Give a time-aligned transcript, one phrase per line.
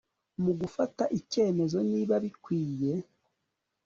[0.43, 2.93] mu gufata icyemezo niba bikwiye